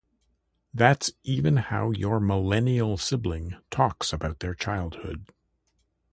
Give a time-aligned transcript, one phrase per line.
[0.73, 5.27] That's even how your millennial sibling talks about their childhood.